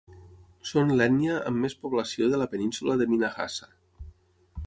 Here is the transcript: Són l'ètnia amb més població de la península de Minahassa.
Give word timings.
Són 0.69 0.93
l'ètnia 1.01 1.35
amb 1.51 1.61
més 1.65 1.75
població 1.83 2.31
de 2.33 2.41
la 2.43 2.49
península 2.55 2.97
de 3.03 3.09
Minahassa. 3.13 3.71